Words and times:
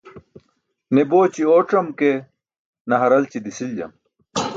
Ne 0.93 1.01
booći 1.09 1.43
ooc̣am 1.57 1.87
ke, 1.99 2.11
ne 2.87 2.95
haralći 3.01 3.39
disiljam. 3.45 3.91